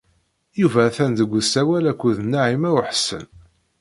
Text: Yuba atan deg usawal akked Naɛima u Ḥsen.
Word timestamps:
Yuba 0.61 0.79
atan 0.87 1.11
deg 1.19 1.29
usawal 1.39 1.85
akked 1.91 2.15
Naɛima 2.31 2.69
u 2.77 2.79
Ḥsen. 2.89 3.25